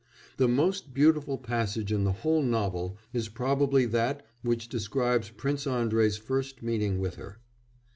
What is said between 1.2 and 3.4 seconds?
passage in the whole novel is